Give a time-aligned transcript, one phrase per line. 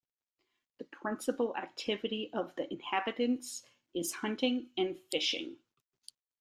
[0.79, 5.57] The principal activity of the inhabitants is hunting and fishing.